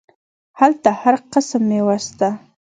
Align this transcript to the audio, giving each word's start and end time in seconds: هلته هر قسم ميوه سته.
هلته 0.59 0.89
هر 1.01 1.15
قسم 1.33 1.61
ميوه 1.69 1.97
سته. 2.07 2.29